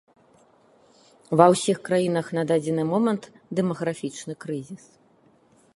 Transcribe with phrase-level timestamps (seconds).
[1.41, 3.23] Ва ўсіх краінах на дадзены момант
[3.59, 4.85] дэмаграфічны крызіс.